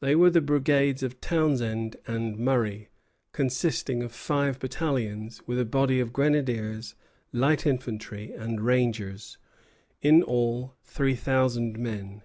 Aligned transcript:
They 0.00 0.14
were 0.14 0.28
the 0.28 0.42
brigades 0.42 1.02
of 1.02 1.18
Townshend 1.18 1.96
and 2.06 2.38
Murray, 2.38 2.90
consisting 3.32 4.02
of 4.02 4.12
five 4.12 4.58
battalions, 4.58 5.40
with 5.46 5.58
a 5.58 5.64
body 5.64 5.98
of 5.98 6.12
grenadiers, 6.12 6.94
light 7.32 7.64
infantry, 7.66 8.34
and 8.34 8.60
rangers, 8.60 9.38
in 10.02 10.22
all 10.22 10.74
three 10.84 11.16
thousand 11.16 11.78
men. 11.78 12.22